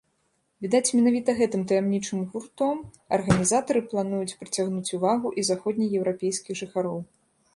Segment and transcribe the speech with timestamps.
[0.65, 2.77] Відаць, менавіта гэтым таямнічым гуртом
[3.19, 6.99] арганізатары плануюць прыцягнуць увагу і заходнееўрапейскіх жыхароў.